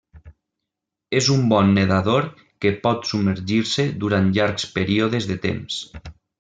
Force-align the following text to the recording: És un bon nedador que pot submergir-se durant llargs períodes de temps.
És 1.19 1.27
un 1.35 1.43
bon 1.51 1.69
nedador 1.75 2.25
que 2.65 2.73
pot 2.87 3.07
submergir-se 3.11 3.87
durant 4.07 4.33
llargs 4.39 4.67
períodes 4.79 5.33
de 5.35 5.39
temps. 5.49 5.81